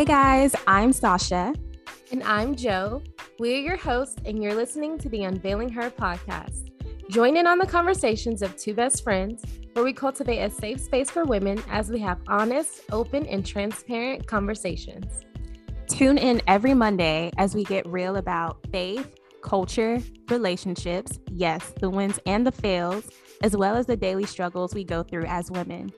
[0.00, 1.54] Hey guys, I'm Sasha.
[2.10, 3.02] And I'm Joe.
[3.38, 6.70] We're your hosts, and you're listening to the Unveiling Her podcast.
[7.10, 9.44] Join in on the conversations of two best friends,
[9.74, 14.26] where we cultivate a safe space for women as we have honest, open, and transparent
[14.26, 15.26] conversations.
[15.86, 22.18] Tune in every Monday as we get real about faith, culture, relationships, yes, the wins
[22.24, 23.04] and the fails,
[23.42, 25.92] as well as the daily struggles we go through as women.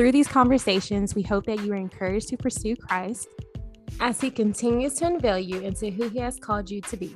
[0.00, 3.28] Through these conversations, we hope that you are encouraged to pursue Christ
[4.00, 7.14] as he continues to unveil you into who he has called you to be.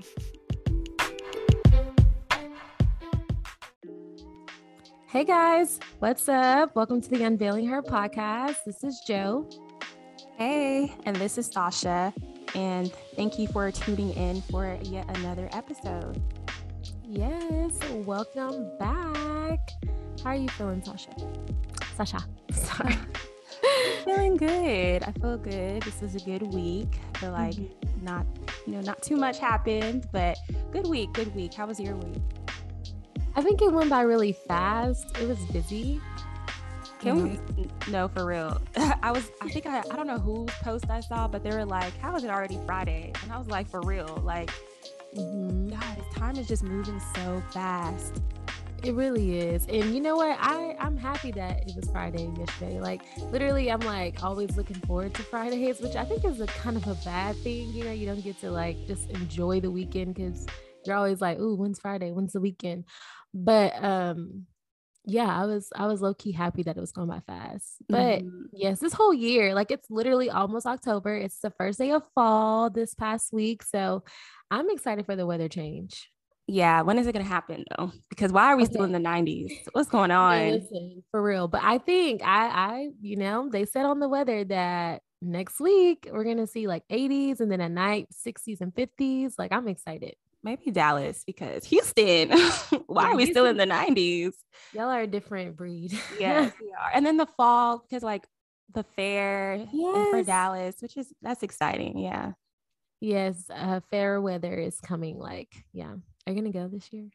[5.06, 6.76] Hey guys, what's up?
[6.76, 8.56] Welcome to the Unveiling Her podcast.
[8.66, 9.48] This is Joe.
[10.36, 12.12] Hey, and this is Sasha.
[12.54, 16.22] And thank you for tuning in for yet another episode.
[17.02, 19.70] Yes, welcome back.
[20.22, 21.14] How are you feeling, Sasha?
[21.94, 22.18] Sasha.
[22.52, 22.96] Sorry.
[24.04, 25.02] feeling good.
[25.02, 25.82] I feel good.
[25.82, 26.98] This was a good week.
[27.14, 28.04] I feel like mm-hmm.
[28.04, 28.26] not,
[28.66, 30.36] you know, not too much happened, but
[30.72, 31.54] good week, good week.
[31.54, 32.22] How was your week?
[33.36, 35.16] I think it went by really fast.
[35.20, 36.00] It was busy.
[37.00, 37.62] Can mm-hmm.
[37.62, 37.92] we?
[37.92, 38.60] No, for real.
[39.02, 39.30] I was.
[39.42, 39.78] I think I.
[39.78, 42.58] I don't know whose post I saw, but they were like, "How is it already
[42.64, 44.50] Friday?" And I was like, "For real, like,
[45.14, 45.68] mm-hmm.
[45.68, 48.22] God, time is just moving so fast."
[48.84, 49.66] It really is.
[49.66, 50.36] And you know what?
[50.38, 52.80] I, I'm happy that it was Friday yesterday.
[52.80, 53.00] Like
[53.32, 56.86] literally I'm like always looking forward to Fridays, which I think is a kind of
[56.86, 57.72] a bad thing.
[57.72, 60.46] You know, you don't get to like just enjoy the weekend because
[60.84, 62.12] you're always like, ooh, when's Friday?
[62.12, 62.84] When's the weekend?
[63.32, 64.46] But um
[65.06, 67.76] yeah, I was I was low key happy that it was going by fast.
[67.88, 68.42] But mm-hmm.
[68.52, 71.14] yes, this whole year, like it's literally almost October.
[71.16, 73.62] It's the first day of fall this past week.
[73.62, 74.04] So
[74.50, 76.10] I'm excited for the weather change.
[76.46, 77.92] Yeah, when is it gonna happen though?
[78.10, 78.72] Because why are we okay.
[78.72, 79.50] still in the 90s?
[79.72, 80.38] What's going on?
[80.38, 81.48] Yeah, listen, for real.
[81.48, 86.08] But I think I I you know, they said on the weather that next week
[86.12, 89.34] we're gonna see like 80s and then at night 60s and 50s.
[89.38, 90.16] Like I'm excited.
[90.42, 92.30] Maybe Dallas because Houston.
[92.86, 94.34] why yeah, are we Houston, still in the 90s?
[94.74, 95.98] Y'all are a different breed.
[96.20, 96.90] yes, we are.
[96.92, 98.26] And then the fall, because like
[98.74, 100.10] the fair yes.
[100.10, 101.98] for Dallas, which is that's exciting.
[101.98, 102.32] Yeah.
[103.00, 105.18] Yes, uh, fair weather is coming.
[105.18, 105.94] Like, yeah,
[106.26, 107.08] are you gonna go this year?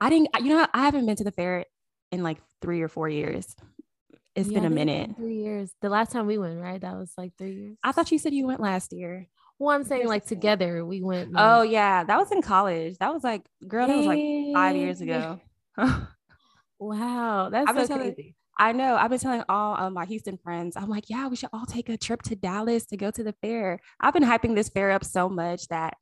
[0.00, 0.28] I didn't.
[0.40, 1.64] You know, I haven't been to the fair
[2.10, 3.54] in like three or four years.
[4.34, 5.16] It's yeah, been a minute.
[5.16, 5.72] Three years.
[5.82, 6.80] The last time we went, right?
[6.80, 7.76] That was like three years.
[7.82, 9.28] I thought you said you went last year.
[9.58, 11.32] Well, I'm saying like together we went.
[11.32, 12.96] Like, oh yeah, that was in college.
[12.98, 14.22] That was like, girl, that was like
[14.54, 15.40] five years ago.
[16.78, 18.34] wow, that's so telling, crazy.
[18.58, 18.96] I know.
[18.96, 21.88] I've been telling all of my Houston friends, I'm like, yeah, we should all take
[21.88, 23.78] a trip to Dallas to go to the fair.
[24.00, 25.94] I've been hyping this fair up so much that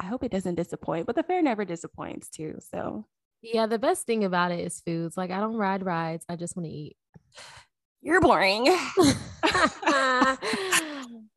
[0.00, 2.58] I hope it doesn't disappoint, but the fair never disappoints too.
[2.72, 3.04] So,
[3.42, 5.14] yeah, the best thing about it is foods.
[5.16, 6.96] Like, I don't ride rides, I just want to eat.
[8.00, 8.64] You're boring.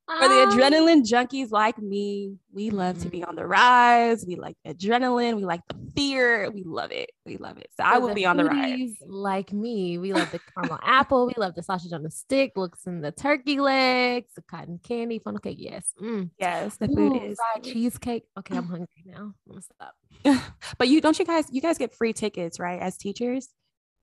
[0.05, 3.29] For the um, adrenaline junkies like me, we love to be mm-hmm.
[3.29, 4.25] on the rise.
[4.27, 5.37] We like adrenaline.
[5.37, 6.51] We like the fear.
[6.51, 7.11] We love it.
[7.25, 7.69] We love it.
[7.77, 8.97] So I will be on the rise.
[9.07, 11.25] Like me, we love the caramel apple.
[11.25, 12.51] We love the sausage on the stick.
[12.57, 15.57] Looks in the turkey legs, the cotton candy, funnel cake.
[15.57, 16.29] Yes, mm.
[16.37, 18.25] yes, the food Ooh, is fried cheesecake.
[18.37, 19.33] Okay, I'm hungry now.
[19.49, 20.43] I'm stop.
[20.77, 23.47] but you don't you guys you guys get free tickets right as teachers?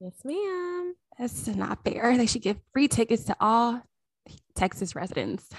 [0.00, 0.94] Yes, ma'am.
[1.18, 2.16] That's not fair.
[2.16, 3.82] They should give free tickets to all
[4.54, 5.50] Texas residents.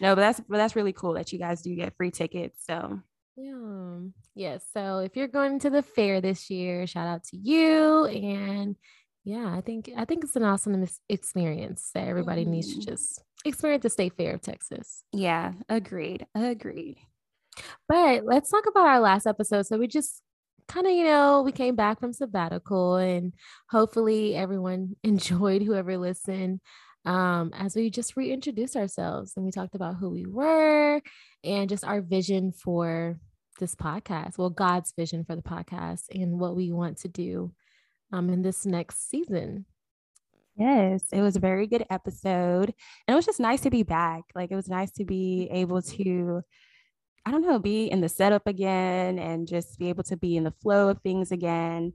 [0.00, 2.62] No, but that's but that's really cool that you guys do get free tickets.
[2.66, 3.00] So
[3.36, 3.98] yeah.
[4.34, 4.64] Yes.
[4.72, 8.06] So if you're going to the fair this year, shout out to you.
[8.06, 8.76] And
[9.24, 12.48] yeah, I think I think it's an awesome experience that everybody mm.
[12.48, 12.90] needs to mm-hmm.
[12.90, 15.02] just experience the state fair of Texas.
[15.12, 16.26] Yeah, agreed.
[16.34, 16.98] Agreed.
[17.88, 19.66] But let's talk about our last episode.
[19.66, 20.22] So we just
[20.68, 23.32] kind of, you know, we came back from sabbatical and
[23.70, 26.60] hopefully everyone enjoyed whoever listened
[27.06, 31.00] um, as we just reintroduce ourselves and we talked about who we were
[31.44, 33.18] and just our vision for
[33.60, 34.36] this podcast.
[34.36, 37.52] Well, God's vision for the podcast and what we want to do
[38.12, 39.66] um, in this next season.
[40.56, 42.74] Yes, it was a very good episode.
[43.06, 44.24] And it was just nice to be back.
[44.34, 46.42] Like, it was nice to be able to,
[47.24, 50.44] I don't know, be in the setup again and just be able to be in
[50.44, 51.92] the flow of things again.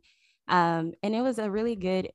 [0.47, 2.12] Um, and it was a really good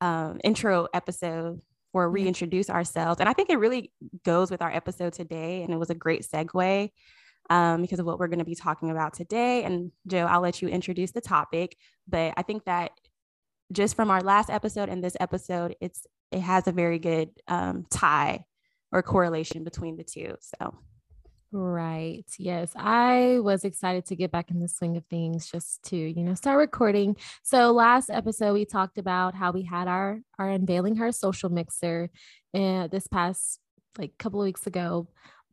[0.00, 1.60] um, intro episode
[1.92, 3.20] or reintroduce ourselves.
[3.20, 3.92] And I think it really
[4.24, 5.62] goes with our episode today.
[5.62, 6.90] And it was a great segue
[7.50, 9.64] um, because of what we're going to be talking about today.
[9.64, 11.76] And Joe, I'll let you introduce the topic.
[12.06, 12.92] But I think that
[13.72, 17.86] just from our last episode and this episode, it's it has a very good um,
[17.90, 18.44] tie
[18.92, 20.34] or correlation between the two.
[20.40, 20.78] So
[21.50, 22.26] Right.
[22.38, 22.72] Yes.
[22.76, 26.34] I was excited to get back in the swing of things just to, you know,
[26.34, 27.16] start recording.
[27.42, 32.10] So last episode we talked about how we had our our unveiling her social mixer
[32.54, 33.60] uh, this past
[33.96, 35.08] like couple of weeks ago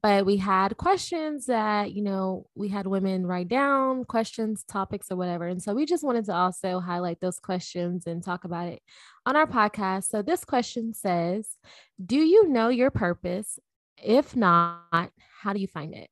[0.05, 5.15] but we had questions that you know we had women write down questions topics or
[5.15, 8.83] whatever and so we just wanted to also highlight those questions and talk about it
[9.25, 11.57] on our podcast so this question says
[12.05, 13.57] do you know your purpose
[14.03, 15.11] if not
[15.41, 16.09] how do you find it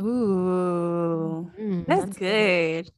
[0.00, 2.84] ooh mm, that's, that's, good.
[2.84, 2.92] good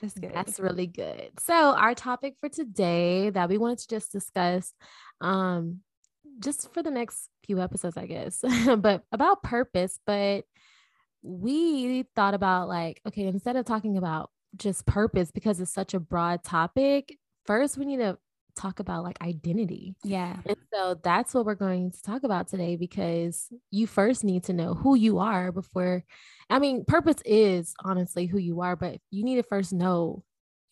[0.00, 4.12] that's good that's really good so our topic for today that we wanted to just
[4.12, 4.72] discuss
[5.20, 5.80] um
[6.40, 8.42] just for the next few episodes, I guess,
[8.78, 9.98] but about purpose.
[10.06, 10.44] But
[11.22, 16.00] we thought about like, okay, instead of talking about just purpose because it's such a
[16.00, 18.18] broad topic, first we need to
[18.56, 19.96] talk about like identity.
[20.02, 20.36] Yeah.
[20.46, 24.52] And so that's what we're going to talk about today because you first need to
[24.52, 26.04] know who you are before
[26.50, 30.24] I mean purpose is honestly who you are, but you need to first know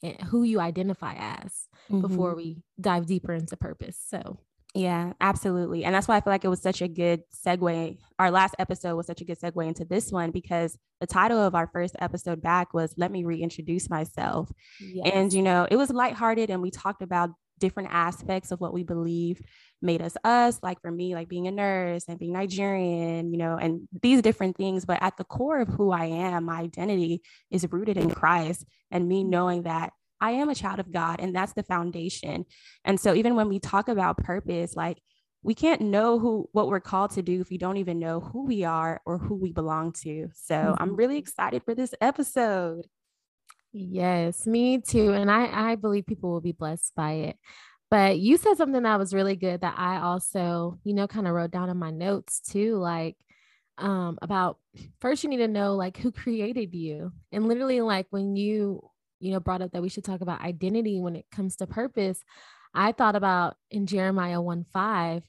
[0.02, 2.00] eh, who you identify as mm-hmm.
[2.00, 3.98] before we dive deeper into purpose.
[4.08, 4.38] So
[4.74, 5.84] yeah, absolutely.
[5.84, 7.98] And that's why I feel like it was such a good segue.
[8.18, 11.54] Our last episode was such a good segue into this one because the title of
[11.54, 14.50] our first episode back was Let Me Reintroduce Myself.
[14.80, 15.10] Yes.
[15.12, 17.30] And, you know, it was lighthearted and we talked about
[17.62, 19.40] different aspects of what we believe
[19.80, 20.58] made us us.
[20.62, 24.56] Like for me, like being a nurse and being Nigerian, you know, and these different
[24.56, 24.84] things.
[24.84, 29.08] But at the core of who I am, my identity is rooted in Christ and
[29.08, 32.44] me knowing that I am a child of God, and that's the foundation.
[32.84, 34.98] And so, even when we talk about purpose, like
[35.42, 38.46] we can't know who what we're called to do if we don't even know who
[38.46, 40.28] we are or who we belong to.
[40.34, 40.82] So, mm-hmm.
[40.82, 42.86] I'm really excited for this episode.
[43.72, 45.12] Yes, me too.
[45.12, 47.38] And I I believe people will be blessed by it.
[47.90, 51.34] But you said something that was really good that I also, you know, kind of
[51.34, 53.16] wrote down in my notes too, like
[53.78, 54.58] um about
[55.00, 57.12] first you need to know like who created you.
[57.32, 58.82] And literally like when you
[59.20, 62.20] you know, brought up that we should talk about identity when it comes to purpose,
[62.74, 65.22] I thought about in Jeremiah 1 5,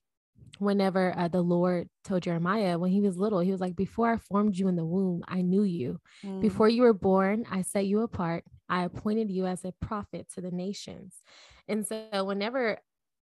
[0.64, 4.18] whenever uh, the Lord told Jeremiah when he was little, he was like, Before I
[4.18, 6.00] formed you in the womb, I knew you.
[6.24, 6.42] Mm.
[6.42, 8.44] Before you were born, I set you apart.
[8.70, 11.16] I appointed you as a prophet to the nations.
[11.68, 12.80] And so, whenever,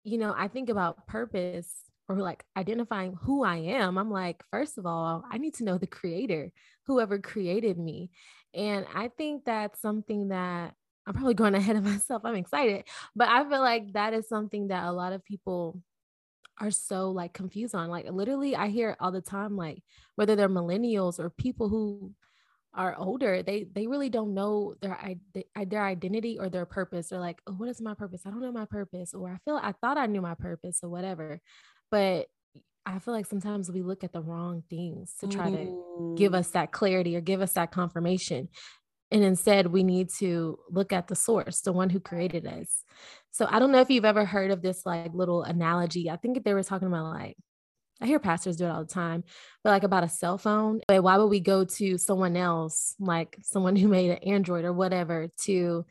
[0.05, 1.71] you know, I think about purpose
[2.09, 5.79] or like identifying who I am, I'm like, first of all, I need to know
[5.79, 6.51] the creator,
[6.87, 8.11] whoever created me.
[8.55, 10.75] And I think that's something that
[11.07, 12.23] I'm probably going ahead of myself.
[12.25, 12.85] I'm excited,
[13.17, 15.81] but I feel like that is something that a lot of people
[16.61, 17.89] are so like confused on.
[17.89, 19.83] Like literally, I hear all the time, like
[20.17, 22.13] whether they're millennials or people who
[22.75, 24.99] are older, they they really don't know their
[25.67, 27.09] their identity or their purpose.
[27.09, 28.23] They're like, oh, what is my purpose?
[28.25, 30.89] I don't know my purpose, or I feel I thought I knew my purpose, or
[30.89, 31.41] whatever.
[31.91, 32.29] But
[32.85, 35.57] I feel like sometimes we look at the wrong things to try mm.
[35.57, 36.37] to give mm.
[36.37, 38.49] us that clarity or give us that confirmation.
[39.13, 42.83] And instead, we need to look at the source, the one who created us.
[43.31, 46.11] So I don't know if you've ever heard of this like little analogy.
[46.11, 47.37] I think they were talking about like,
[48.01, 49.23] I hear pastors do it all the time,
[49.63, 50.81] but like about a cell phone.
[50.89, 54.73] But why would we go to someone else, like someone who made an Android or
[54.73, 55.85] whatever, to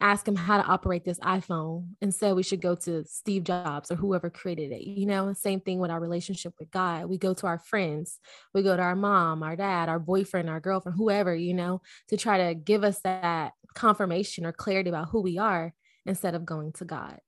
[0.00, 1.88] ask him how to operate this iPhone.
[2.02, 4.82] And so we should go to Steve Jobs or whoever created it.
[4.82, 7.06] You know, same thing with our relationship with God.
[7.06, 8.18] We go to our friends,
[8.52, 12.16] we go to our mom, our dad, our boyfriend, our girlfriend, whoever, you know, to
[12.16, 15.72] try to give us that confirmation or clarity about who we are
[16.04, 17.18] instead of going to God.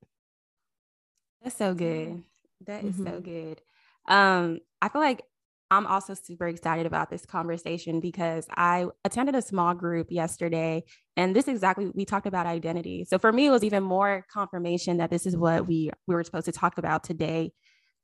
[1.42, 2.22] That's so good.
[2.66, 3.06] That is mm-hmm.
[3.06, 3.62] so good.
[4.06, 5.22] Um, I feel like
[5.70, 10.84] I'm also super excited about this conversation because I attended a small group yesterday
[11.16, 13.04] and this exactly we talked about identity.
[13.04, 16.24] So for me it was even more confirmation that this is what we we were
[16.24, 17.52] supposed to talk about today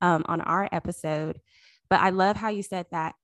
[0.01, 1.39] um, on our episode.
[1.89, 3.15] But I love how you said that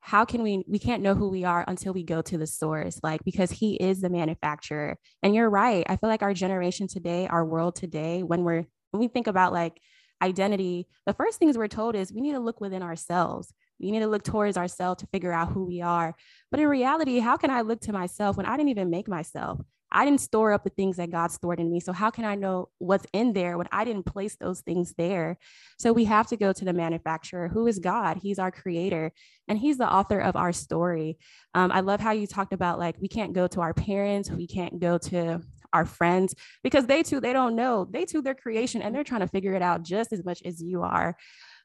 [0.00, 2.98] how can we we can't know who we are until we go to the source
[3.02, 4.96] like because he is the manufacturer.
[5.22, 5.84] And you're right.
[5.88, 9.52] I feel like our generation today, our world today when we're when we think about
[9.52, 9.78] like
[10.22, 14.00] identity, the first things we're told is we need to look within ourselves we need
[14.00, 16.14] to look towards ourselves to figure out who we are.
[16.50, 19.60] But in reality, how can I look to myself when I didn't even make myself?
[19.94, 21.78] I didn't store up the things that God stored in me.
[21.78, 25.38] So, how can I know what's in there when I didn't place those things there?
[25.78, 28.16] So, we have to go to the manufacturer, who is God.
[28.16, 29.12] He's our creator
[29.48, 31.18] and He's the author of our story.
[31.54, 34.46] Um, I love how you talked about like we can't go to our parents, we
[34.46, 37.86] can't go to our friends because they too, they don't know.
[37.90, 40.62] They too, their creation and they're trying to figure it out just as much as
[40.62, 41.16] you are.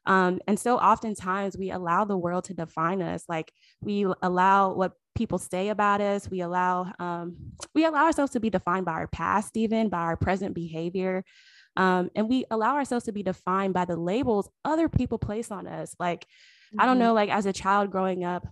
[0.06, 3.24] Um, and so oftentimes we allow the world to define us.
[3.28, 6.30] Like we allow what people say about us.
[6.30, 7.36] We allow um,
[7.74, 11.24] we allow ourselves to be defined by our past, even by our present behavior.
[11.76, 15.66] Um, and we allow ourselves to be defined by the labels other people place on
[15.66, 15.94] us.
[15.98, 16.80] Like, mm-hmm.
[16.80, 17.04] I don't mm-hmm.
[17.04, 18.46] know, like as a child growing up,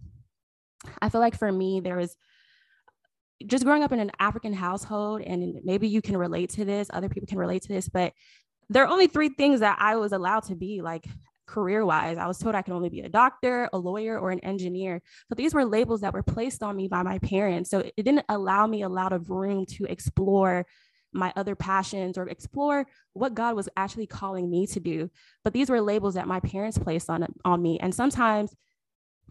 [1.00, 2.16] I feel like for me, there was
[3.44, 7.08] just growing up in an African household, and maybe you can relate to this, other
[7.08, 8.12] people can relate to this, but
[8.68, 11.06] there are only three things that I was allowed to be like
[11.46, 12.18] career wise.
[12.18, 15.00] I was told I could only be a doctor, a lawyer, or an engineer.
[15.28, 17.70] So these were labels that were placed on me by my parents.
[17.70, 20.66] So it didn't allow me a lot of room to explore
[21.12, 25.10] my other passions or explore what God was actually calling me to do.
[25.44, 27.78] But these were labels that my parents placed on, on me.
[27.80, 28.54] And sometimes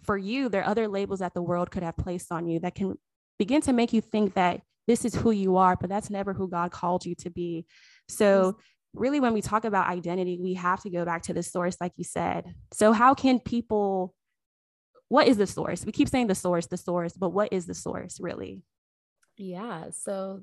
[0.04, 2.76] for you, there are other labels that the world could have placed on you that
[2.76, 2.98] can
[3.38, 6.48] begin to make you think that this is who you are, but that's never who
[6.48, 7.66] God called you to be.
[8.08, 8.58] So,
[8.96, 11.94] really, when we talk about identity, we have to go back to the source, like
[11.98, 12.54] you said.
[12.74, 14.14] So, how can people,
[15.10, 15.86] what is the source?
[15.86, 18.62] We keep saying the source, the source, but what is the source really?
[19.38, 19.86] Yeah.
[19.92, 20.42] So,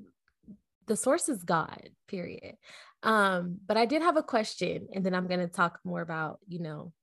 [0.87, 2.55] the source is God, period.
[3.03, 6.39] Um, but I did have a question, and then I'm going to talk more about,
[6.47, 6.93] you know,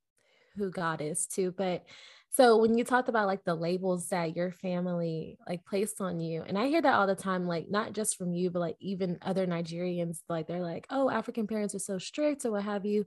[0.57, 1.54] who God is too.
[1.57, 1.85] But
[2.33, 6.45] so when you talked about like the labels that your family like placed on you,
[6.47, 9.19] and I hear that all the time, like not just from you, but like even
[9.23, 13.05] other Nigerians, like they're like, oh, African parents are so strict or what have you.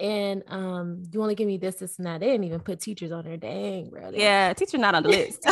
[0.00, 2.20] And um, you want to give me this, this, and that.
[2.20, 3.36] They didn't even put teachers on there.
[3.36, 4.10] Dang, bro.
[4.14, 5.46] Yeah, teacher not on the list.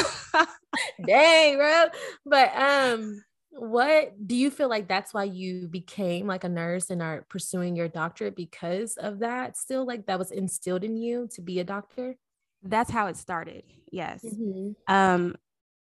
[1.07, 1.85] Dang, bro.
[2.25, 7.03] But um, what do you feel like that's why you became like a nurse and
[7.03, 11.43] are pursuing your doctorate because of that still like that was instilled in you to
[11.43, 12.17] be a doctor
[12.63, 13.65] that's how it started.
[13.91, 14.25] Yes.
[14.25, 14.73] Mm-hmm.
[14.93, 15.37] Um,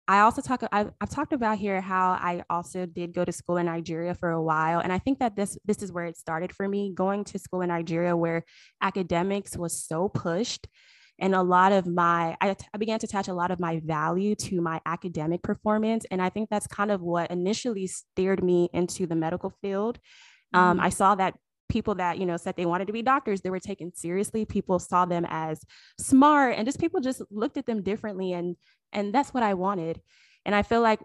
[0.08, 0.64] I also talk.
[0.72, 4.32] I've, I've talked about here how I also did go to school in Nigeria for
[4.32, 6.92] a while, and I think that this this is where it started for me.
[6.94, 8.44] Going to school in Nigeria, where
[8.82, 10.68] academics was so pushed,
[11.20, 14.36] and a lot of my I, I began to attach a lot of my value
[14.36, 19.08] to my academic performance, and I think that's kind of what initially steered me into
[19.08, 20.00] the medical field.
[20.54, 20.86] Um, mm-hmm.
[20.86, 21.36] I saw that
[21.70, 24.80] people that you know said they wanted to be doctors they were taken seriously people
[24.80, 25.62] saw them as
[26.00, 28.56] smart and just people just looked at them differently and
[28.92, 30.02] and that's what i wanted
[30.46, 31.00] and i feel like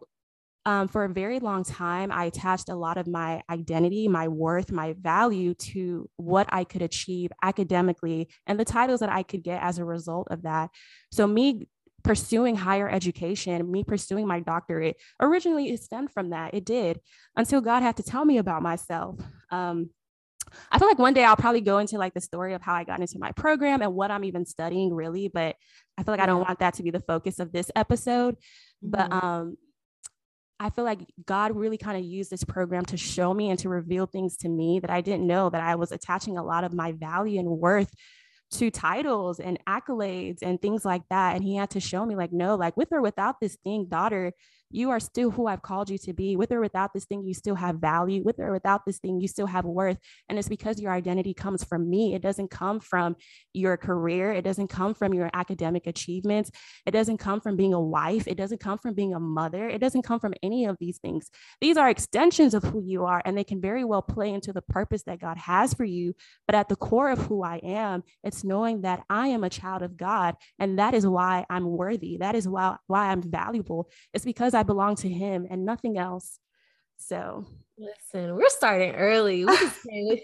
[0.66, 4.70] um, for a very long time i attached a lot of my identity my worth
[4.70, 9.62] my value to what i could achieve academically and the titles that i could get
[9.62, 10.70] as a result of that
[11.10, 11.66] so me
[12.04, 16.54] pursuing higher education, me pursuing my doctorate, originally it stemmed from that.
[16.54, 17.00] It did
[17.36, 19.20] until God had to tell me about myself.
[19.50, 19.90] Um,
[20.70, 22.84] I feel like one day I'll probably go into like the story of how I
[22.84, 25.56] got into my program and what I'm even studying really, but
[25.96, 28.36] I feel like I don't want that to be the focus of this episode.
[28.36, 28.90] Mm-hmm.
[28.90, 29.56] But um
[30.60, 33.68] I feel like God really kind of used this program to show me and to
[33.68, 36.72] reveal things to me that I didn't know that I was attaching a lot of
[36.72, 37.92] my value and worth
[38.52, 41.36] to titles and accolades and things like that.
[41.36, 44.32] And he had to show me, like, no, like with or without this thing, daughter,
[44.70, 46.36] you are still who I've called you to be.
[46.36, 48.22] With or without this thing, you still have value.
[48.22, 49.98] With or without this thing, you still have worth.
[50.28, 52.14] And it's because your identity comes from me.
[52.14, 53.16] It doesn't come from
[53.52, 54.32] your career.
[54.32, 56.50] It doesn't come from your academic achievements.
[56.86, 58.26] It doesn't come from being a wife.
[58.26, 59.68] It doesn't come from being a mother.
[59.68, 61.30] It doesn't come from any of these things.
[61.60, 64.62] These are extensions of who you are, and they can very well play into the
[64.62, 66.14] purpose that God has for you.
[66.46, 69.82] But at the core of who I am, it's knowing that I am a child
[69.82, 70.36] of God.
[70.58, 72.18] And that is why I'm worthy.
[72.18, 73.90] That is why, why I'm valuable.
[74.12, 76.38] It's because I belong to him and nothing else.
[76.96, 77.46] So
[77.78, 79.44] listen, we're starting early.
[79.44, 80.20] We just came with,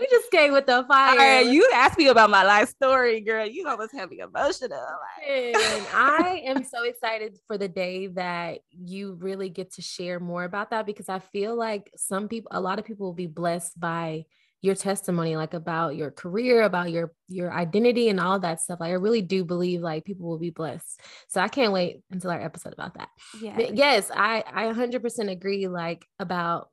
[0.00, 1.10] we just came with the fire.
[1.10, 3.46] All right, you asked me about my life story, girl.
[3.46, 4.84] You almost have me emotional.
[5.26, 5.56] And
[5.94, 10.70] I am so excited for the day that you really get to share more about
[10.70, 14.24] that because I feel like some people, a lot of people will be blessed by
[14.60, 18.90] your testimony like about your career about your your identity and all that stuff like
[18.90, 21.00] i really do believe like people will be blessed.
[21.28, 23.08] So i can't wait until our episode about that.
[23.40, 24.10] Yeah but yes.
[24.14, 26.70] i i 100% agree like about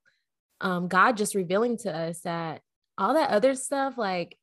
[0.62, 2.62] um god just revealing to us that
[2.98, 4.38] all that other stuff like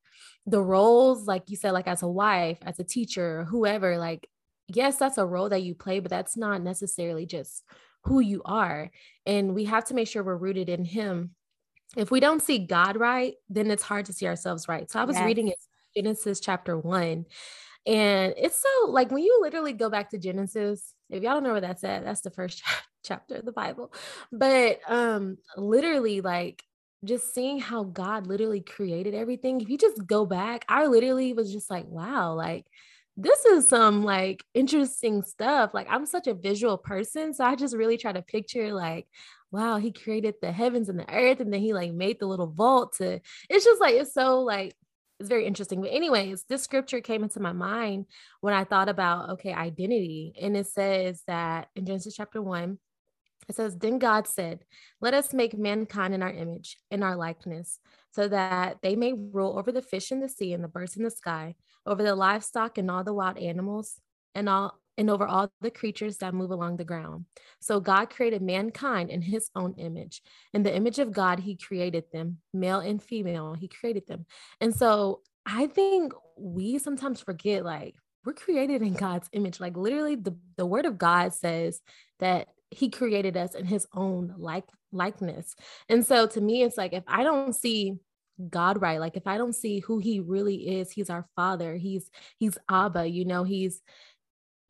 [0.46, 4.28] the roles like you said like as a wife as a teacher whoever like
[4.68, 7.64] yes that's a role that you play but that's not necessarily just
[8.04, 8.90] who you are.
[9.26, 11.30] And we have to make sure we're rooted in him
[11.96, 14.90] if we don't see God right, then it's hard to see ourselves right.
[14.90, 15.26] So I was yes.
[15.26, 15.58] reading it,
[15.96, 17.26] Genesis chapter one.
[17.84, 21.52] And it's so like when you literally go back to Genesis, if y'all don't know
[21.52, 22.62] where that's at, that's the first
[23.04, 23.92] chapter of the Bible.
[24.30, 26.62] But um literally like
[27.04, 29.60] just seeing how God literally created everything.
[29.60, 32.66] If you just go back, I literally was just like, wow, like
[33.16, 35.74] this is some like interesting stuff.
[35.74, 39.06] Like I'm such a visual person, so I just really try to picture like
[39.52, 42.48] wow, he created the heavens and the earth, and then he like made the little
[42.48, 44.74] vault to it's just like it's so like
[45.20, 45.80] it's very interesting.
[45.80, 48.06] But anyways, this scripture came into my mind
[48.40, 50.34] when I thought about okay, identity.
[50.40, 52.78] And it says that in Genesis chapter one,
[53.48, 54.64] it says, Then God said,
[55.00, 57.78] Let us make mankind in our image, in our likeness,
[58.12, 61.04] so that they may rule over the fish in the sea and the birds in
[61.04, 61.54] the sky,
[61.86, 64.00] over the livestock and all the wild animals,
[64.34, 67.26] and all and over all the creatures that move along the ground.
[67.60, 70.22] So God created mankind in his own image.
[70.54, 74.26] In the image of God, he created them, male and female, he created them.
[74.60, 79.58] And so I think we sometimes forget like we're created in God's image.
[79.58, 81.80] Like literally the, the word of God says
[82.20, 85.56] that he created us in his own like likeness.
[85.88, 87.96] And so to me, it's like if I don't see
[88.50, 92.08] God right, like if I don't see who he really is, he's our father, he's
[92.38, 93.82] he's Abba, you know, he's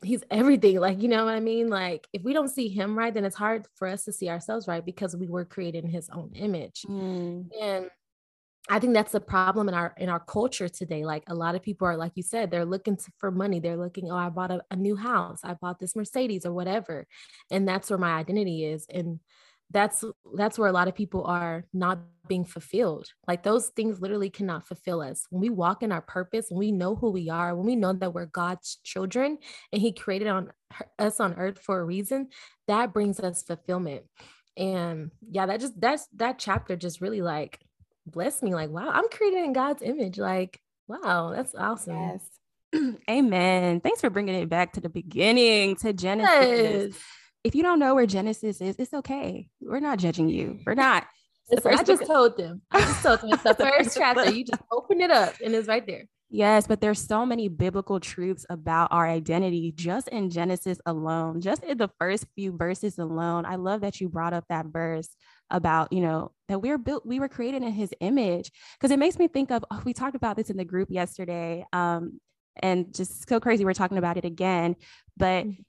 [0.02, 0.80] he's everything.
[0.80, 1.68] Like, you know what I mean?
[1.68, 4.68] Like if we don't see him right, then it's hard for us to see ourselves
[4.68, 6.82] right because we were created in his own image.
[6.88, 7.48] Mm.
[7.60, 7.90] And
[8.70, 11.04] I think that's the problem in our in our culture today.
[11.04, 13.58] Like a lot of people are, like you said, they're looking to, for money.
[13.58, 17.06] They're looking, oh, I bought a, a new house, I bought this Mercedes or whatever,
[17.50, 18.86] and that's where my identity is.
[18.88, 19.18] And
[19.72, 21.98] that's that's where a lot of people are not
[22.28, 23.08] being fulfilled.
[23.26, 25.26] Like those things literally cannot fulfill us.
[25.30, 27.92] When we walk in our purpose, when we know who we are, when we know
[27.92, 29.38] that we're God's children
[29.72, 30.52] and He created on
[30.98, 32.28] us on earth for a reason,
[32.68, 34.04] that brings us fulfillment.
[34.56, 37.58] And yeah, that just that's that chapter just really like
[38.06, 43.80] blessed me like wow i'm created in god's image like wow that's awesome yes amen
[43.80, 47.02] thanks for bringing it back to the beginning to genesis yes.
[47.44, 51.06] If you don't know where genesis is it's okay we're not judging you we're not
[51.66, 52.62] I just told them.
[52.70, 54.30] I just told them it's the first chapter.
[54.30, 56.04] You just open it up and it's right there.
[56.34, 61.62] Yes, but there's so many biblical truths about our identity just in Genesis alone, just
[61.62, 63.44] in the first few verses alone.
[63.44, 65.10] I love that you brought up that verse
[65.50, 68.50] about, you know, that we're built, we were created in his image.
[68.78, 71.66] Because it makes me think of, oh, we talked about this in the group yesterday.
[71.70, 72.18] Um,
[72.62, 74.76] and just so crazy, we're talking about it again.
[75.18, 75.60] But, mm-hmm.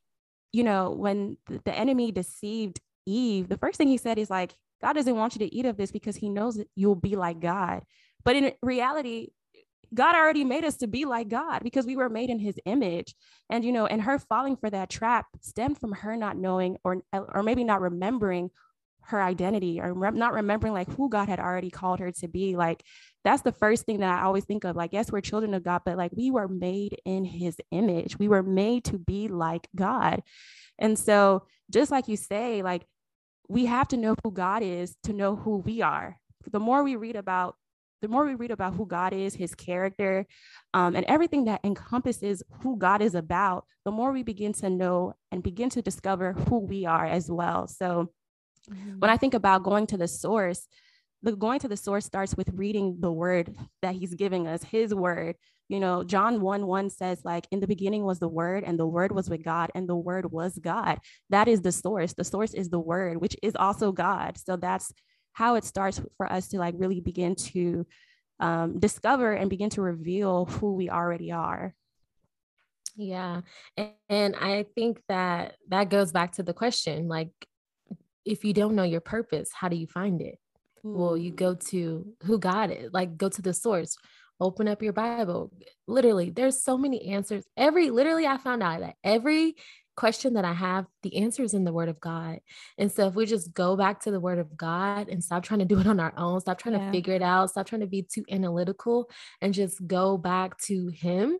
[0.54, 4.94] You know, when the enemy deceived Eve, the first thing he said is like, God
[4.94, 7.84] doesn't want you to eat of this because he knows that you'll be like God.
[8.24, 9.30] But in reality,
[9.94, 13.16] God already made us to be like God because we were made in his image.
[13.50, 17.02] And, you know, and her falling for that trap stemmed from her not knowing or,
[17.12, 18.50] or maybe not remembering
[19.06, 22.56] her identity or re- not remembering like who God had already called her to be.
[22.56, 22.84] Like,
[23.24, 24.76] that's the first thing that I always think of.
[24.76, 28.20] Like, yes, we're children of God, but like we were made in his image.
[28.20, 30.22] We were made to be like God.
[30.78, 32.86] And so, just like you say, like,
[33.48, 36.18] we have to know who God is to know who we are.
[36.52, 37.56] The more we read about
[38.04, 40.28] the more we read about who God is, his character,
[40.74, 45.14] um, and everything that encompasses who God is about, the more we begin to know
[45.32, 47.66] and begin to discover who we are as well.
[47.66, 48.12] So
[48.70, 49.00] mm-hmm.
[49.00, 50.68] when I think about going to the source,
[51.24, 54.94] the going to the source starts with reading the word that he's giving us, his
[54.94, 55.36] word.
[55.70, 58.86] You know, John 1 1 says, like, in the beginning was the word, and the
[58.86, 61.00] word was with God, and the word was God.
[61.30, 62.14] That is the source.
[62.14, 64.38] The source is the word, which is also God.
[64.38, 64.94] So that's
[65.32, 67.88] how it starts for us to like really begin to
[68.40, 71.74] um, discover and begin to reveal who we already are.
[72.96, 73.42] Yeah.
[73.78, 77.32] And, and I think that that goes back to the question like,
[78.26, 80.38] if you don't know your purpose, how do you find it?
[80.86, 80.96] Mm.
[80.96, 83.98] Well, you go to who got it, like, go to the source,
[84.40, 85.52] open up your Bible.
[85.88, 87.46] Literally, there's so many answers.
[87.56, 89.56] Every, literally, I found out that every
[89.96, 92.40] question that I have, the answer is in the word of God.
[92.78, 95.60] And so if we just go back to the word of God and stop trying
[95.60, 96.86] to do it on our own, stop trying yeah.
[96.86, 99.10] to figure it out, stop trying to be too analytical
[99.42, 101.38] and just go back to him,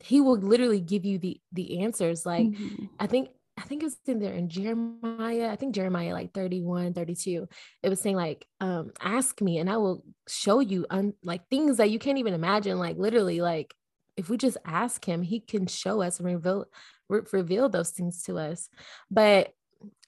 [0.00, 2.24] he will literally give you the the answers.
[2.24, 2.86] Like mm-hmm.
[3.00, 7.48] I think I think it's in there in Jeremiah, I think Jeremiah like 31, 32.
[7.82, 11.78] It was saying like, um, ask me and I will show you un- like things
[11.78, 12.78] that you can't even imagine.
[12.78, 13.74] Like literally, like
[14.16, 16.66] if we just ask him, he can show us and reveal
[17.08, 18.68] re- reveal those things to us.
[19.10, 19.52] But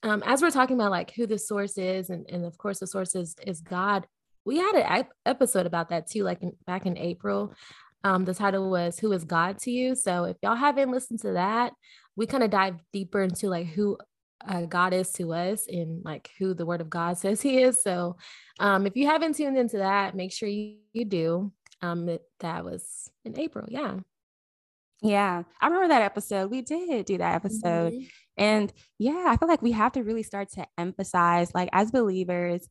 [0.05, 2.87] um, as we're talking about like who the source is, and, and of course the
[2.87, 4.07] source is, is God,
[4.45, 7.53] we had an episode about that too, like in, back in April.
[8.03, 11.33] Um, the title was "Who is God to You?" So if y'all haven't listened to
[11.33, 11.75] that,
[12.21, 13.97] we kind of dive deeper into like who
[14.47, 17.83] uh, God is to us and like who the Word of God says He is.
[17.83, 18.19] So
[18.59, 21.51] um, if you haven't tuned into that, make sure you, you do.
[21.81, 23.65] Um, that was in April.
[23.71, 24.01] Yeah.
[25.01, 26.51] Yeah, I remember that episode.
[26.51, 27.95] We did do that episode.
[27.95, 28.05] Mm-hmm.
[28.37, 32.69] And yeah, I feel like we have to really start to emphasize, like, as believers,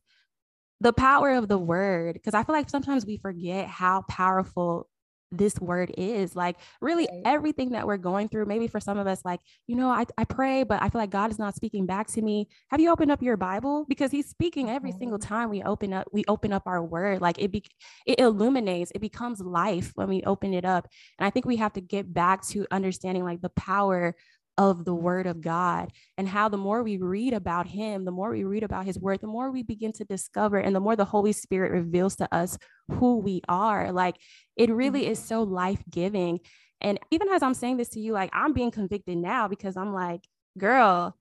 [0.80, 2.14] the power of the word.
[2.14, 4.88] Because I feel like sometimes we forget how powerful
[5.32, 7.22] this word is like really right.
[7.24, 10.24] everything that we're going through maybe for some of us like you know I, I
[10.24, 13.10] pray but i feel like god is not speaking back to me have you opened
[13.12, 14.98] up your bible because he's speaking every mm-hmm.
[14.98, 17.62] single time we open up we open up our word like it be
[18.06, 20.88] it illuminates it becomes life when we open it up
[21.18, 24.16] and i think we have to get back to understanding like the power
[24.58, 28.30] of the word of God and how the more we read about him, the more
[28.30, 31.04] we read about his word, the more we begin to discover and the more the
[31.04, 32.58] Holy Spirit reveals to us
[32.90, 33.92] who we are.
[33.92, 34.16] Like
[34.56, 35.12] it really mm-hmm.
[35.12, 36.40] is so life giving.
[36.80, 39.94] And even as I'm saying this to you, like I'm being convicted now because I'm
[39.94, 40.22] like,
[40.58, 41.16] girl,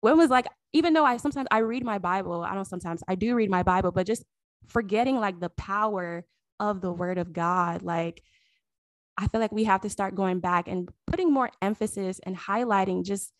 [0.00, 3.14] when was like, even though I sometimes I read my Bible, I don't sometimes I
[3.14, 4.24] do read my Bible, but just
[4.68, 6.24] forgetting like the power
[6.60, 7.82] of the word of God.
[7.82, 8.22] Like,
[9.20, 13.04] I feel like we have to start going back and putting more emphasis and highlighting
[13.04, 13.32] just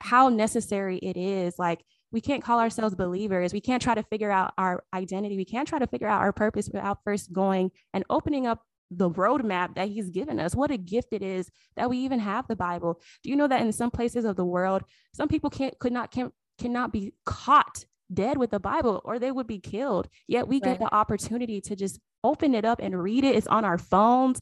[0.00, 1.58] how necessary it is.
[1.58, 1.82] Like,
[2.12, 3.52] we can't call ourselves believers.
[3.52, 5.36] We can't try to figure out our identity.
[5.36, 9.10] We can't try to figure out our purpose without first going and opening up the
[9.10, 10.54] roadmap that he's given us.
[10.54, 13.00] What a gift it is that we even have the Bible.
[13.22, 14.82] Do you know that in some places of the world,
[15.14, 19.32] some people can't could not can cannot be caught dead with the Bible or they
[19.32, 20.08] would be killed.
[20.28, 20.64] Yet we right.
[20.64, 23.34] get the opportunity to just open it up and read it.
[23.34, 24.40] It's on our phones.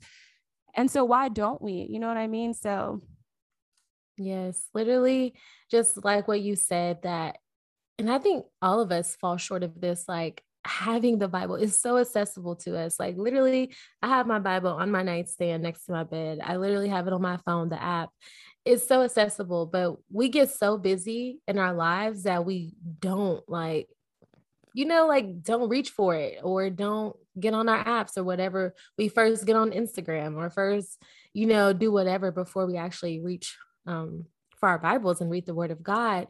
[0.74, 1.86] And so why don't we?
[1.88, 2.54] You know what I mean?
[2.54, 3.00] So
[4.16, 5.34] yes, literally
[5.70, 7.36] just like what you said that
[7.98, 11.80] and I think all of us fall short of this like having the Bible is
[11.80, 12.98] so accessible to us.
[12.98, 16.38] Like literally, I have my Bible on my nightstand next to my bed.
[16.42, 18.10] I literally have it on my phone, the app.
[18.64, 23.88] It's so accessible, but we get so busy in our lives that we don't like,
[24.74, 28.74] you know, like don't reach for it or don't get on our apps or whatever.
[28.98, 33.56] We first get on Instagram or first, you know, do whatever before we actually reach
[33.86, 34.26] um,
[34.58, 36.28] for our Bibles and read the Word of God.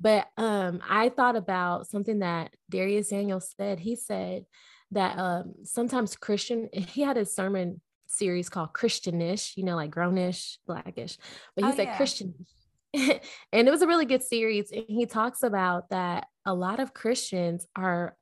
[0.00, 3.78] But um, I thought about something that Dharius Daniel said.
[3.78, 4.44] He said
[4.90, 10.58] that um, sometimes Christian, he had a sermon series called Christianish, you know, like grownish,
[10.66, 11.18] blackish,
[11.54, 11.96] but he oh, said yeah.
[11.96, 12.34] Christian.
[12.94, 14.70] and it was a really good series.
[14.70, 18.16] And he talks about that a lot of Christians are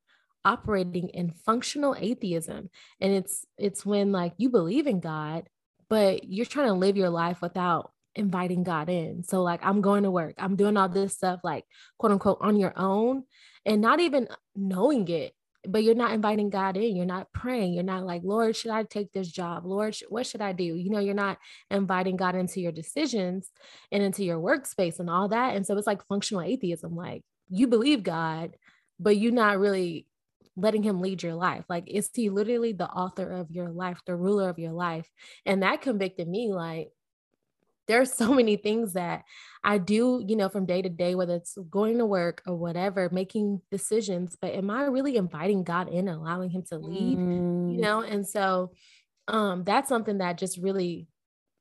[0.45, 2.69] operating in functional atheism.
[3.01, 5.49] And it's it's when like you believe in God,
[5.89, 9.25] but you're trying to live your life without inviting God in.
[9.25, 11.65] So, like, I'm going to work, I'm doing all this stuff, like,
[11.99, 13.25] quote unquote, on your own
[13.65, 15.35] and not even knowing it.
[15.65, 16.97] But you're not inviting God in.
[16.97, 17.75] You're not praying.
[17.75, 19.65] You're not like, Lord, should I take this job?
[19.65, 20.65] Lord, what should I do?
[20.65, 21.39] You know, you're not
[21.71, 23.49] inviting God into your decisions
[23.93, 25.55] and into your workspace and all that.
[25.55, 26.97] And so it's like functional atheism.
[26.97, 28.57] Like you believe God,
[28.99, 30.07] but you're not really
[30.57, 31.65] letting him lead your life.
[31.69, 35.09] Like, is he literally the author of your life, the ruler of your life?
[35.47, 36.91] And that convicted me like,
[37.89, 39.25] there's so many things that
[39.65, 43.09] I do, you know, from day to day, whether it's going to work or whatever,
[43.11, 44.37] making decisions.
[44.41, 47.19] But am I really inviting God in and allowing Him to lead?
[47.19, 47.75] Mm.
[47.75, 48.73] You know, and so
[49.29, 51.07] um, that's something that just really,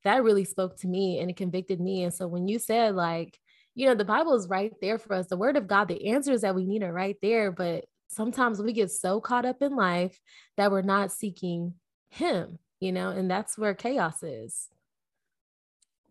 [0.03, 2.03] that really spoke to me and it convicted me.
[2.03, 3.39] And so when you said, like,
[3.75, 6.41] you know, the Bible is right there for us, the Word of God, the answers
[6.41, 7.51] that we need are right there.
[7.51, 10.19] But sometimes we get so caught up in life
[10.57, 11.75] that we're not seeking
[12.09, 14.67] Him, you know, and that's where chaos is.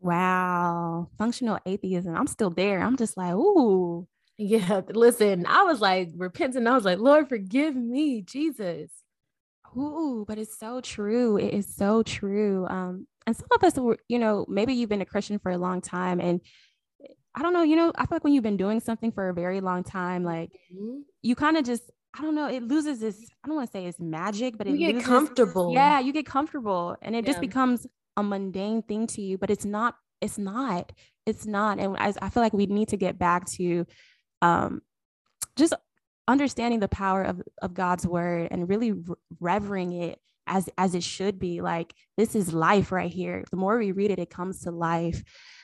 [0.01, 1.09] Wow.
[1.18, 2.16] Functional atheism.
[2.16, 2.81] I'm still there.
[2.81, 4.07] I'm just like, ooh.
[4.38, 4.81] Yeah.
[4.88, 6.66] Listen, I was like repenting.
[6.66, 8.90] I was like, Lord, forgive me, Jesus.
[9.77, 11.37] Ooh, but it's so true.
[11.37, 12.66] It is so true.
[12.68, 15.59] Um, and some of us were, you know, maybe you've been a Christian for a
[15.59, 16.40] long time and
[17.35, 19.35] I don't know, you know, I feel like when you've been doing something for a
[19.35, 21.01] very long time, like mm-hmm.
[21.23, 23.87] you kind of just I don't know, it loses this, I don't want to say
[23.87, 25.73] it's magic, but you it get loses, comfortable.
[25.73, 27.31] Yeah, you get comfortable and it yeah.
[27.31, 30.93] just becomes a mundane thing to you, but it's not, it's not,
[31.25, 31.79] it's not.
[31.79, 33.87] And I, I feel like we need to get back to
[34.43, 34.83] um,
[35.55, 35.73] just
[36.27, 41.03] understanding the power of, of God's word and really re- revering it as as it
[41.03, 44.61] should be like this is life right here the more we read it it comes
[44.61, 45.22] to life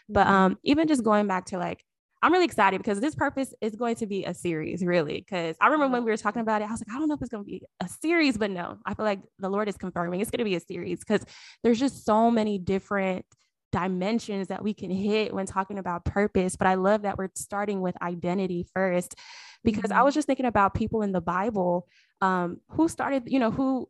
[0.09, 0.35] but mm-hmm.
[0.35, 1.83] um even just going back to like
[2.23, 5.21] I'm really excited because this purpose is going to be a series, really.
[5.21, 7.15] Because I remember when we were talking about it, I was like, I don't know
[7.15, 9.77] if it's going to be a series, but no, I feel like the Lord is
[9.77, 11.25] confirming it's going to be a series because
[11.63, 13.27] there's just so many different
[13.71, 16.57] dimensions that we can hit when talking about purpose.
[16.57, 19.15] But I love that we're starting with identity first
[19.63, 20.01] because mm-hmm.
[20.01, 21.87] I was just thinking about people in the Bible
[22.23, 23.89] um, who started, you know, who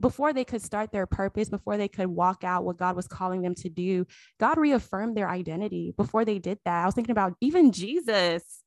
[0.00, 3.42] before they could start their purpose, before they could walk out what God was calling
[3.42, 4.06] them to do,
[4.38, 6.82] God reaffirmed their identity before they did that.
[6.82, 8.62] I was thinking about even Jesus.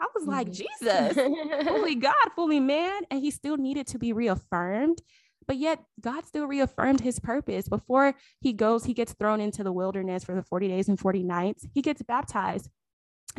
[0.00, 0.84] I was like, mm-hmm.
[0.84, 3.02] Jesus, fully God, fully man.
[3.10, 5.00] And he still needed to be reaffirmed.
[5.46, 7.68] But yet, God still reaffirmed his purpose.
[7.68, 11.22] Before he goes, he gets thrown into the wilderness for the 40 days and 40
[11.24, 11.66] nights.
[11.72, 12.68] He gets baptized.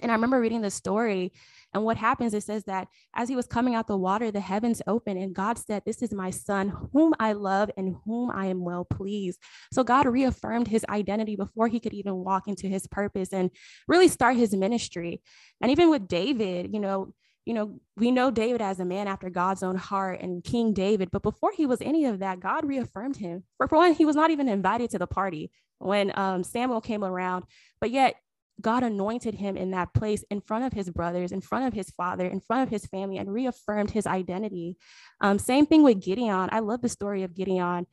[0.02, 1.32] And I remember reading the story,
[1.74, 4.82] and what happens, it says that as he was coming out the water, the heavens
[4.86, 8.64] opened, and God said, This is my son, whom I love and whom I am
[8.64, 9.40] well pleased.
[9.72, 13.50] So God reaffirmed his identity before he could even walk into his purpose and
[13.88, 15.22] really start his ministry.
[15.62, 17.14] And even with David, you know,
[17.46, 21.10] you know, we know David as a man after God's own heart and King David,
[21.12, 23.44] but before he was any of that, God reaffirmed him.
[23.58, 27.44] For one, he was not even invited to the party when um, Samuel came around,
[27.82, 28.16] but yet
[28.62, 31.90] God anointed him in that place in front of his brothers, in front of his
[31.90, 34.78] father, in front of his family, and reaffirmed his identity.
[35.22, 36.50] Um, same thing with Gideon.
[36.52, 37.88] I love the story of Gideon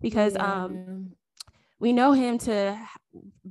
[0.00, 0.64] because yeah.
[0.64, 1.12] um,
[1.78, 2.78] we know him to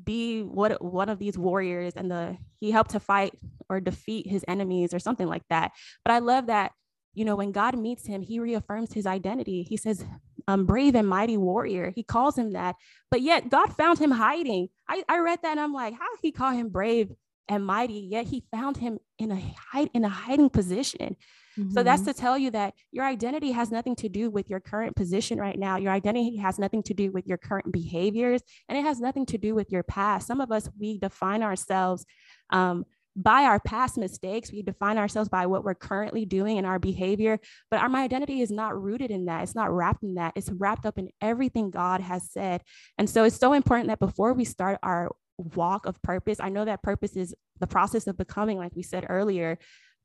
[0.04, 3.34] be what one of these warriors, and the he helped to fight
[3.70, 5.72] or defeat his enemies or something like that.
[6.04, 6.72] But I love that
[7.14, 9.64] you know when God meets him, he reaffirms his identity.
[9.64, 10.04] He says,
[10.48, 11.92] um, brave and mighty warrior.
[11.96, 12.76] He calls him that,
[13.10, 14.70] but yet God found him hiding.
[14.88, 17.12] I, I read that and I'm like, how he call him brave
[17.48, 18.08] and mighty?
[18.12, 21.16] Yet he found him in a hide in a hiding position.
[21.58, 21.72] Mm-hmm.
[21.72, 22.12] So that's mm-hmm.
[22.12, 25.58] to tell you that your identity has nothing to do with your current position right
[25.58, 25.78] now.
[25.78, 29.38] Your identity has nothing to do with your current behaviors, and it has nothing to
[29.38, 30.28] do with your past.
[30.28, 32.06] Some of us we define ourselves
[32.50, 34.52] um, by our past mistakes.
[34.52, 37.40] We define ourselves by what we're currently doing and our behavior,
[37.72, 39.44] but our my identity is not rooted in that.
[39.44, 40.34] It's not wrapped in that.
[40.36, 42.62] It's wrapped up in everything God has said.
[42.98, 46.66] And so it's so important that before we start our walk of purpose, I know
[46.66, 49.58] that purpose is the process of becoming, like we said earlier,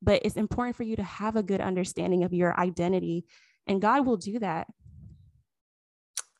[0.02, 3.24] but it's important for you to have a good understanding of your identity,
[3.66, 4.68] and God will do that.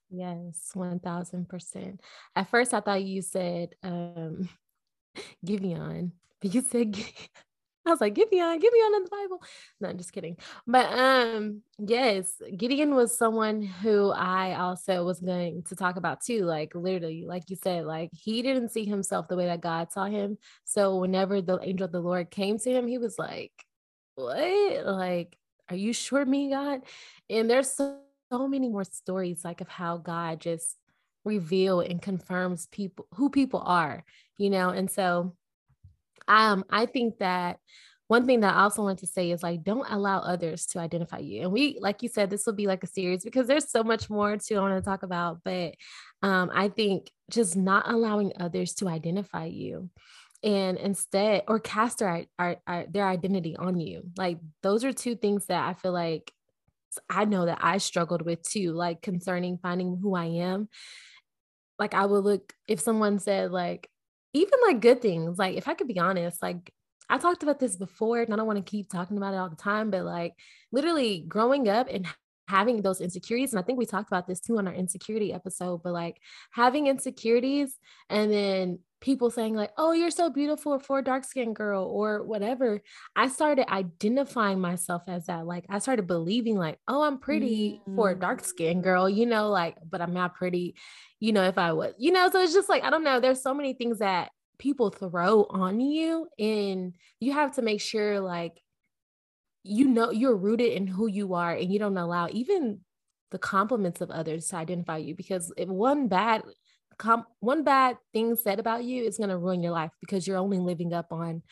[0.09, 2.01] Yes, 1000%.
[2.35, 4.49] At first, I thought you said um,
[5.45, 6.97] Gibeon, but you said,
[7.87, 9.43] I was like, Gibeon, Gibeon in the Bible.
[9.81, 10.37] No, I'm just kidding.
[10.67, 16.45] But um, yes, Gideon was someone who I also was going to talk about too.
[16.45, 20.05] Like literally, like you said, like he didn't see himself the way that God saw
[20.05, 20.37] him.
[20.67, 23.53] So whenever the angel of the Lord came to him, he was like,
[24.15, 24.85] What?
[24.87, 25.37] Like,
[25.71, 26.83] are you sure me, God?
[27.31, 27.99] And there's so,
[28.31, 30.77] so many more stories like of how God just
[31.25, 34.05] reveal and confirms people who people are,
[34.37, 35.35] you know, and so
[36.31, 37.59] um, I think that
[38.07, 41.19] one thing that I also want to say is like, don't allow others to identify
[41.19, 41.43] you.
[41.43, 44.09] And we, like you said, this will be like a series because there's so much
[44.09, 45.41] more to I want to talk about.
[45.45, 45.75] But
[46.23, 49.91] um, I think just not allowing others to identify you
[50.43, 52.27] and instead or cast their,
[52.89, 56.33] their identity on you like those are two things that i feel like
[57.11, 60.67] i know that i struggled with too like concerning finding who i am
[61.79, 63.91] like i would look if someone said like
[64.33, 65.39] even like good things.
[65.39, 66.73] Like if I could be honest, like
[67.09, 69.51] I talked about this before and I don't want to keep talking about it all
[69.51, 70.35] the time, but like
[70.71, 72.07] literally growing up and
[72.49, 73.53] having those insecurities.
[73.53, 76.19] And I think we talked about this too on our insecurity episode, but like
[76.53, 77.77] having insecurities
[78.09, 82.23] and then people saying like, oh, you're so beautiful for a dark skinned girl or
[82.23, 82.83] whatever.
[83.17, 85.47] I started identifying myself as that.
[85.47, 87.97] Like I started believing like, oh, I'm pretty mm-hmm.
[87.97, 90.75] for a dark skinned girl, you know, like, but I'm not pretty,
[91.21, 93.21] you know, if I was, you know, so it's just like, I don't know.
[93.21, 98.21] There's so many things that people throw on you and you have to make sure
[98.21, 98.61] like
[99.63, 102.79] you know you're rooted in who you are and you don't allow even
[103.31, 106.43] the compliments of others to identify you because if one bad
[106.99, 110.37] com- one bad thing said about you is going to ruin your life because you're
[110.37, 111.43] only living up on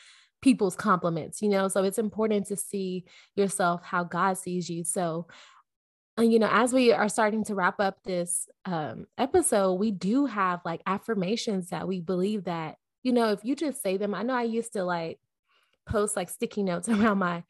[0.42, 3.04] people's compliments you know so it's important to see
[3.36, 5.26] yourself how god sees you so
[6.18, 10.60] you know as we are starting to wrap up this um, episode we do have
[10.64, 14.34] like affirmations that we believe that you know if you just say them i know
[14.34, 15.18] i used to like
[15.88, 17.42] post like sticky notes around my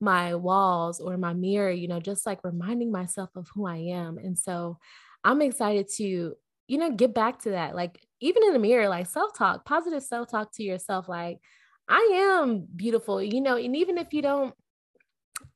[0.00, 4.18] my walls or my mirror, you know, just like reminding myself of who I am.
[4.18, 4.78] And so
[5.24, 6.34] I'm excited to,
[6.68, 7.74] you know, get back to that.
[7.74, 11.38] Like, even in the mirror, like self talk, positive self talk to yourself, like,
[11.88, 14.54] I am beautiful, you know, and even if you don't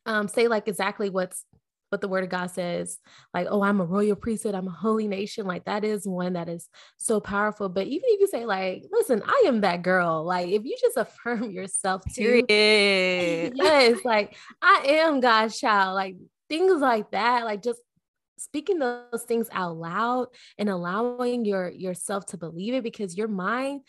[0.07, 1.45] um, say like exactly what's
[1.91, 2.99] what the word of God says,
[3.33, 5.47] like, oh, I'm a royal priesthood, I'm a holy nation.
[5.47, 7.69] Like that is one that is so powerful.
[7.69, 10.97] But even if you say, like, listen, I am that girl, like if you just
[10.97, 16.17] affirm yourself too, yes, like I am God's child, like
[16.49, 17.81] things like that, like just
[18.39, 23.83] speaking those things out loud and allowing your yourself to believe it because your mind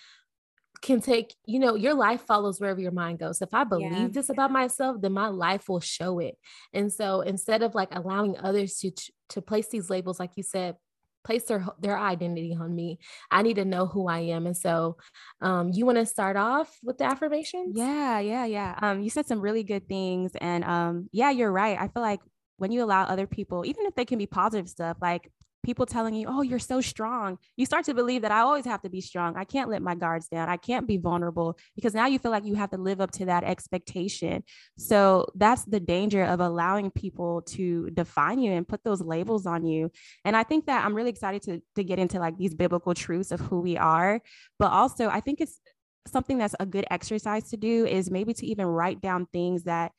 [0.81, 3.41] can take, you know, your life follows wherever your mind goes.
[3.41, 4.07] If I believe yeah.
[4.07, 6.35] this about myself, then my life will show it.
[6.73, 8.91] And so instead of like allowing others to
[9.29, 10.75] to place these labels, like you said,
[11.23, 14.45] place their their identity on me, I need to know who I am.
[14.45, 14.97] And so
[15.41, 17.75] um you want to start off with the affirmations?
[17.77, 18.79] Yeah, yeah, yeah.
[18.81, 20.31] Um you said some really good things.
[20.39, 21.77] And um, yeah, you're right.
[21.79, 22.21] I feel like
[22.57, 25.31] when you allow other people, even if they can be positive stuff, like
[25.63, 28.81] people telling you, oh, you're so strong, you start to believe that I always have
[28.83, 29.35] to be strong.
[29.35, 30.49] I can't let my guards down.
[30.49, 33.25] I can't be vulnerable because now you feel like you have to live up to
[33.25, 34.43] that expectation.
[34.77, 39.65] So that's the danger of allowing people to define you and put those labels on
[39.65, 39.91] you.
[40.25, 43.31] And I think that I'm really excited to, to get into like these biblical truths
[43.31, 44.21] of who we are.
[44.57, 45.59] But also, I think it's
[46.07, 49.91] something that's a good exercise to do is maybe to even write down things that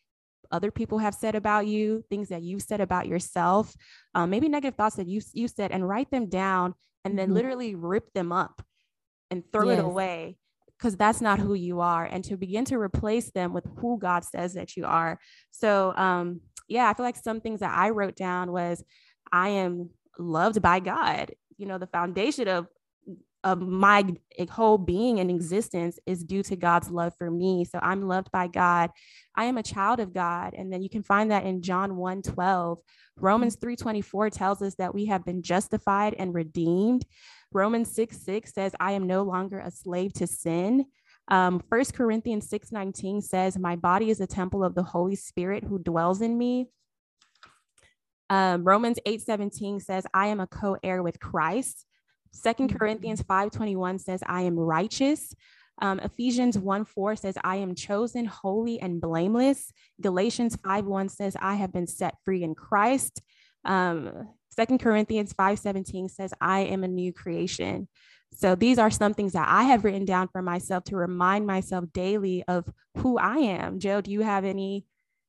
[0.50, 3.74] other people have said about you, things that you've said about yourself,
[4.14, 7.36] um, maybe negative thoughts that you you said, and write them down, and then mm-hmm.
[7.36, 8.62] literally rip them up
[9.30, 9.78] and throw yes.
[9.78, 10.36] it away
[10.76, 14.24] because that's not who you are, and to begin to replace them with who God
[14.24, 15.18] says that you are.
[15.50, 18.82] So, um, yeah, I feel like some things that I wrote down was,
[19.30, 21.32] I am loved by God.
[21.58, 22.66] You know, the foundation of
[23.42, 24.04] of my
[24.50, 27.64] whole being and existence is due to God's love for me.
[27.64, 28.90] So I'm loved by God.
[29.34, 30.54] I am a child of God.
[30.54, 32.80] And then you can find that in John 1 12.
[33.16, 37.04] Romans 3 24 tells us that we have been justified and redeemed.
[37.52, 40.86] Romans 6 6 says, I am no longer a slave to sin.
[41.28, 45.64] Um, 1 Corinthians 6 19 says, My body is a temple of the Holy Spirit
[45.64, 46.68] who dwells in me.
[48.28, 51.86] Um, Romans 8 17 says, I am a co heir with Christ.
[52.32, 52.78] Second mm-hmm.
[52.78, 55.34] Corinthians 5:21 says, I am righteous.
[55.82, 59.72] Um, Ephesians 1 4 says, I am chosen, holy, and blameless.
[60.00, 63.22] Galatians 5 1 says, I have been set free in Christ.
[63.64, 67.88] Um, 2 Corinthians 5 17 says, I am a new creation.
[68.32, 71.86] So these are some things that I have written down for myself to remind myself
[71.92, 73.80] daily of who I am.
[73.80, 74.86] Joe, do you have any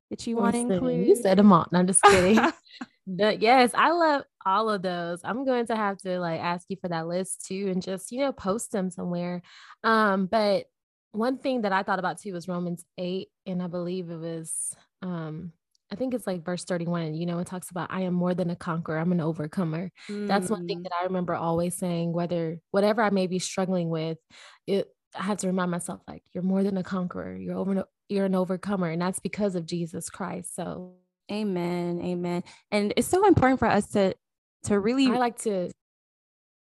[0.09, 1.07] that you want to include?
[1.07, 1.67] You said them all.
[1.71, 2.39] No, I'm just kidding.
[3.07, 5.21] but yes, I love all of those.
[5.23, 8.19] I'm going to have to like ask you for that list too and just, you
[8.19, 9.41] know, post them somewhere.
[9.83, 10.65] Um, but
[11.11, 14.75] one thing that I thought about too was Romans 8, and I believe it was
[15.01, 15.51] um
[15.91, 18.49] I think it's like verse 31, you know, it talks about I am more than
[18.49, 19.91] a conqueror, I'm an overcomer.
[20.09, 20.27] Mm.
[20.27, 20.83] That's one thing mm.
[20.83, 24.17] that I remember always saying, whether whatever I may be struggling with,
[24.67, 28.25] it I have to remind myself, like, you're more than a conqueror, you're over you're
[28.25, 28.89] an overcomer.
[28.89, 30.55] And that's because of Jesus Christ.
[30.55, 30.95] So
[31.31, 32.01] Amen.
[32.03, 32.43] Amen.
[32.71, 34.13] And it's so important for us to
[34.63, 35.71] to really I like to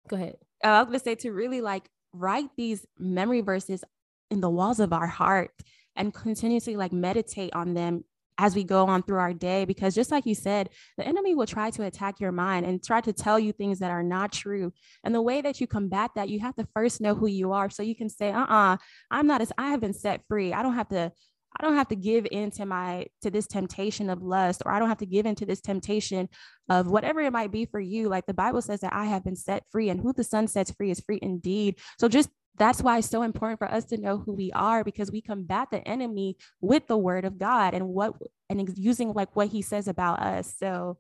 [0.08, 0.38] go ahead.
[0.64, 3.84] Oh, I was gonna say to really like write these memory verses
[4.32, 5.52] in the walls of our heart
[5.96, 8.04] and continuously like meditate on them
[8.38, 11.46] as we go on through our day because just like you said the enemy will
[11.46, 14.74] try to attack your mind and try to tell you things that are not true
[15.04, 17.70] and the way that you combat that you have to first know who you are
[17.70, 18.76] so you can say uh-uh
[19.10, 21.12] i'm not as i have been set free i don't have to
[21.58, 24.80] I don't have to give in to my to this temptation of lust, or I
[24.80, 26.30] don't have to give into this temptation
[26.70, 28.10] of whatever it might be for you.
[28.10, 30.72] Like the Bible says that I have been set free, and who the Son sets
[30.72, 31.80] free is free indeed.
[31.98, 35.12] So just that's why it's so important for us to know who we are because
[35.12, 38.14] we combat the enemy with the word of God and what
[38.50, 40.54] and using like what he says about us.
[40.58, 40.98] So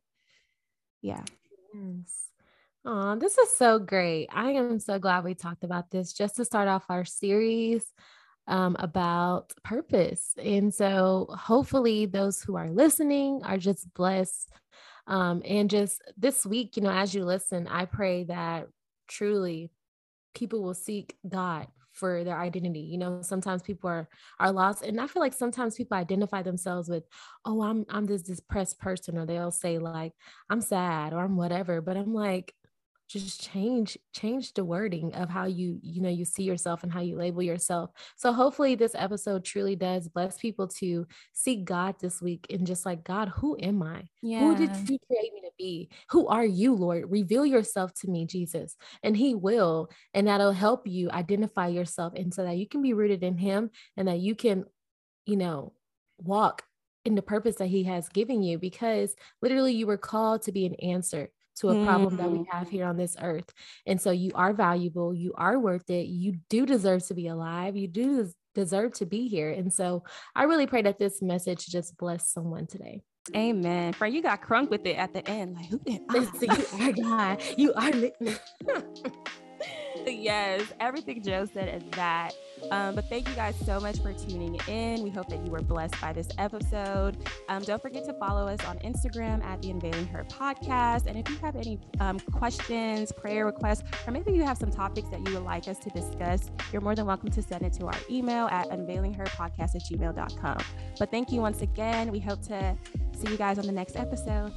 [1.01, 1.23] yeah.
[1.73, 2.25] Yes.
[2.85, 4.27] Oh, this is so great.
[4.31, 7.83] I am so glad we talked about this just to start off our series
[8.47, 10.33] um, about purpose.
[10.41, 14.49] And so hopefully those who are listening are just blessed.
[15.07, 18.67] Um, and just this week, you know, as you listen, I pray that
[19.07, 19.71] truly
[20.33, 22.81] people will seek God for their identity.
[22.81, 24.83] You know, sometimes people are are lost.
[24.83, 27.03] And I feel like sometimes people identify themselves with,
[27.45, 30.13] oh, I'm I'm this depressed person, or they'll say, like,
[30.49, 31.81] I'm sad or I'm whatever.
[31.81, 32.53] But I'm like,
[33.07, 37.01] just change change the wording of how you you know you see yourself and how
[37.01, 37.91] you label yourself.
[38.15, 42.85] So hopefully this episode truly does bless people to seek god this week and just
[42.85, 44.03] like god who am i?
[44.21, 44.39] Yeah.
[44.39, 45.89] who did you create me to be?
[46.09, 47.11] Who are you lord?
[47.11, 52.33] Reveal yourself to me jesus and he will and that'll help you identify yourself and
[52.33, 54.65] so that you can be rooted in him and that you can
[55.25, 55.73] you know
[56.17, 56.63] walk
[57.03, 60.65] in the purpose that he has given you because literally you were called to be
[60.65, 62.45] an answer to a problem that we mm.
[62.51, 63.51] have here on this earth.
[63.85, 67.75] And so you are valuable, you are worth it, you do deserve to be alive,
[67.75, 69.51] you do deserve to be here.
[69.51, 70.03] And so
[70.35, 73.01] I really pray that this message just bless someone today.
[73.35, 73.93] Amen.
[73.93, 75.55] Friend, you got crunk with it at the end.
[75.55, 76.87] Like, who did I?
[76.87, 77.43] you are God.
[77.57, 78.81] You are.
[80.05, 82.33] yes, everything Joe said is that.
[82.71, 85.03] Um, but thank you guys so much for tuning in.
[85.03, 87.17] We hope that you were blessed by this episode.
[87.49, 91.05] Um, don't forget to follow us on Instagram at the Unveiling Her podcast.
[91.05, 95.09] And if you have any um, questions, prayer requests, or maybe you have some topics
[95.09, 97.85] that you would like us to discuss, you're more than welcome to send it to
[97.85, 100.57] our email at unveilingherpodcast at gmail.com.
[100.97, 102.11] But thank you once again.
[102.11, 102.75] We hope to
[103.15, 104.53] see you guys on the next episode.